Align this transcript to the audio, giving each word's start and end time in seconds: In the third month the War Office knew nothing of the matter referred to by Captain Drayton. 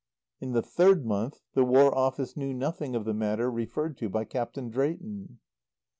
In 0.39 0.53
the 0.53 0.63
third 0.63 1.05
month 1.05 1.41
the 1.53 1.63
War 1.63 1.95
Office 1.95 2.35
knew 2.35 2.55
nothing 2.55 2.95
of 2.95 3.05
the 3.05 3.13
matter 3.13 3.51
referred 3.51 3.97
to 3.99 4.09
by 4.09 4.23
Captain 4.25 4.71
Drayton. 4.71 5.37